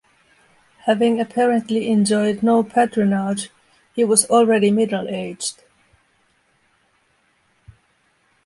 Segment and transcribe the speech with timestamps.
[0.87, 3.51] Having apparently enjoyed no patronage,
[3.93, 5.61] he was already middle-aged.